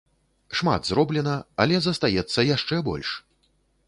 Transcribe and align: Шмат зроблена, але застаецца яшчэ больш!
Шмат 0.59 0.87
зроблена, 0.91 1.35
але 1.65 1.75
застаецца 1.87 2.47
яшчэ 2.55 2.81
больш! 2.89 3.13